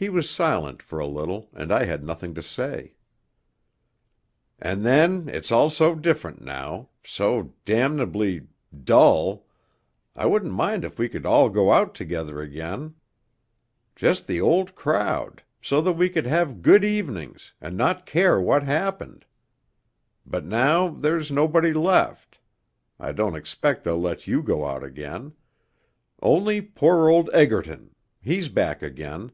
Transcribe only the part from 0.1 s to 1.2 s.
silent for a